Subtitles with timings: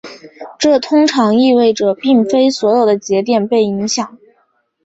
[0.57, 4.17] 这通常意味着并非所有的节点被影响。